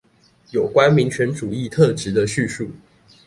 [0.49, 2.71] 有關民權主義特質的敘述